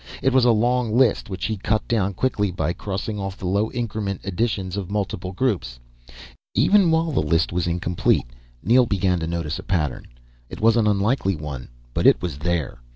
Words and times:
It 0.23 0.33
was 0.33 0.45
a 0.45 0.51
long 0.51 0.97
list 0.97 1.29
which 1.29 1.45
he 1.45 1.57
cut 1.57 1.87
down 1.87 2.15
quickly 2.15 2.49
by 2.51 2.73
crossing 2.73 3.19
off 3.19 3.37
the 3.37 3.45
low 3.45 3.69
increment 3.69 4.21
additions 4.23 4.75
and 4.75 4.89
multiple 4.89 5.31
groups. 5.31 5.79
Even 6.55 6.89
while 6.89 7.11
the 7.11 7.21
list 7.21 7.53
was 7.53 7.67
incomplete, 7.67 8.25
Neel 8.63 8.87
began 8.87 9.19
to 9.19 9.27
notice 9.27 9.59
a 9.59 9.63
pattern. 9.63 10.07
It 10.49 10.59
was 10.59 10.75
an 10.75 10.87
unlikely 10.87 11.35
one, 11.35 11.67
but 11.93 12.07
it 12.07 12.19
was 12.19 12.39
there. 12.39 12.81